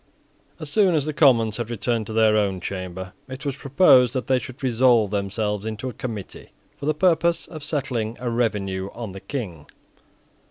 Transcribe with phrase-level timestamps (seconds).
[0.59, 4.25] As soon as the Commons had returned to their own chamber, it was proposed that
[4.25, 9.11] they should resolve themselves into a Committee, for the purpose of settling a revenue on
[9.11, 9.67] the King.